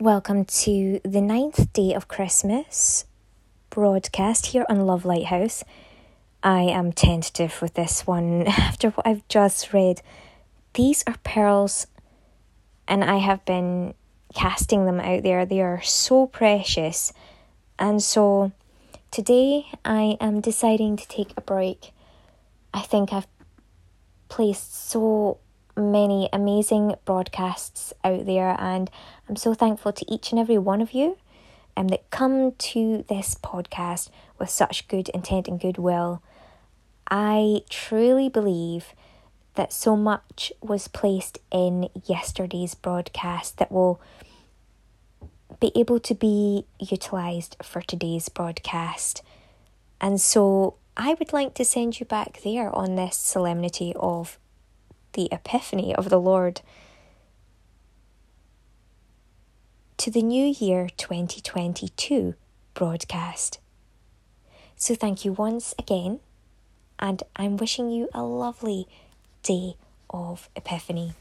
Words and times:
Welcome 0.00 0.44
to 0.44 1.00
the 1.04 1.20
ninth 1.20 1.72
day 1.72 1.92
of 1.92 2.06
Christmas 2.06 3.04
broadcast 3.68 4.46
here 4.46 4.64
on 4.68 4.86
Love 4.86 5.04
Lighthouse. 5.04 5.64
I 6.40 6.60
am 6.60 6.92
tentative 6.92 7.60
with 7.60 7.74
this 7.74 8.06
one 8.06 8.46
after 8.46 8.90
what 8.90 9.04
I've 9.04 9.26
just 9.26 9.72
read. 9.72 10.00
These 10.74 11.02
are 11.08 11.16
pearls, 11.24 11.88
and 12.86 13.02
I 13.02 13.16
have 13.16 13.44
been 13.44 13.94
casting 14.32 14.86
them 14.86 15.00
out 15.00 15.24
there. 15.24 15.44
They 15.44 15.62
are 15.62 15.82
so 15.82 16.28
precious, 16.28 17.12
and 17.76 18.00
so 18.00 18.52
today 19.10 19.66
I 19.84 20.16
am 20.20 20.40
deciding 20.40 20.96
to 20.98 21.08
take 21.08 21.32
a 21.36 21.40
break. 21.40 21.90
I 22.72 22.82
think 22.82 23.12
I've 23.12 23.26
placed 24.28 24.90
so 24.90 25.38
many 25.78 26.28
amazing 26.32 26.94
broadcasts 27.04 27.92
out 28.04 28.26
there, 28.26 28.56
and 28.58 28.90
I'm 29.28 29.36
so 29.36 29.54
thankful 29.54 29.92
to 29.92 30.12
each 30.12 30.30
and 30.30 30.38
every 30.38 30.58
one 30.58 30.80
of 30.80 30.92
you 30.92 31.16
um, 31.76 31.88
that 31.88 32.10
come 32.10 32.52
to 32.52 33.04
this 33.08 33.36
podcast 33.36 34.10
with 34.38 34.50
such 34.50 34.88
good 34.88 35.08
intent 35.10 35.48
and 35.48 35.60
goodwill. 35.60 36.22
I 37.10 37.62
truly 37.70 38.28
believe 38.28 38.92
that 39.54 39.72
so 39.72 39.96
much 39.96 40.52
was 40.60 40.88
placed 40.88 41.38
in 41.50 41.88
yesterday's 42.04 42.74
broadcast 42.74 43.58
that 43.58 43.72
will 43.72 44.00
be 45.60 45.72
able 45.74 45.98
to 46.00 46.14
be 46.14 46.66
utilised 46.78 47.56
for 47.62 47.80
today's 47.82 48.28
broadcast. 48.28 49.22
And 50.00 50.20
so 50.20 50.74
I 50.96 51.14
would 51.14 51.32
like 51.32 51.54
to 51.54 51.64
send 51.64 51.98
you 51.98 52.06
back 52.06 52.40
there 52.44 52.74
on 52.74 52.96
this 52.96 53.16
solemnity 53.16 53.92
of 53.96 54.38
the 55.18 55.28
Epiphany 55.32 55.92
of 55.92 56.10
the 56.10 56.20
Lord 56.20 56.60
to 59.96 60.12
the 60.12 60.22
New 60.22 60.54
Year 60.60 60.88
2022 60.96 62.34
broadcast. 62.72 63.58
So, 64.76 64.94
thank 64.94 65.24
you 65.24 65.32
once 65.32 65.74
again, 65.76 66.20
and 67.00 67.24
I'm 67.34 67.56
wishing 67.56 67.90
you 67.90 68.08
a 68.14 68.22
lovely 68.22 68.86
day 69.42 69.74
of 70.08 70.48
Epiphany. 70.54 71.14